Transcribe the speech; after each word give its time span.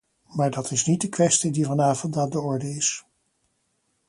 Maar 0.35 0.49
dat 0.51 0.71
is 0.71 0.85
niet 0.85 1.01
de 1.01 1.09
kwestie 1.09 1.51
die 1.51 1.65
vanavond 1.65 2.17
aan 2.17 2.29
de 2.29 2.39
orde 2.39 2.69
is. 2.69 3.05